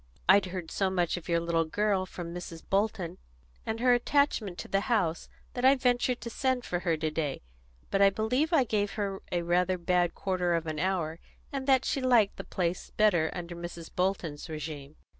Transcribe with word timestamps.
"I'd 0.27 0.47
heard 0.47 0.71
so 0.71 0.89
much 0.89 1.15
of 1.15 1.29
your 1.29 1.39
little 1.39 1.65
girl 1.65 2.07
from 2.07 2.33
Mrs. 2.33 2.63
Bolton, 2.67 3.19
and 3.67 3.79
her 3.79 3.93
attachment 3.93 4.57
to 4.57 4.67
the 4.67 4.79
house, 4.89 5.29
that 5.53 5.63
I 5.63 5.75
ventured 5.75 6.21
to 6.21 6.29
send 6.31 6.65
for 6.65 6.79
her 6.79 6.97
to 6.97 7.11
day. 7.11 7.43
But 7.91 8.01
I 8.01 8.09
believe 8.09 8.51
I 8.51 8.63
gave 8.63 8.93
her 8.93 9.21
rather 9.31 9.75
a 9.75 9.77
bad 9.77 10.15
quarter 10.15 10.55
of 10.55 10.65
an 10.65 10.79
hour, 10.79 11.19
and 11.53 11.67
that 11.67 11.85
she 11.85 12.01
liked 12.01 12.37
the 12.37 12.43
place 12.43 12.89
better 12.89 13.29
under 13.33 13.55
Mrs. 13.55 13.91
Bolton's 13.95 14.47
régime." 14.47 14.95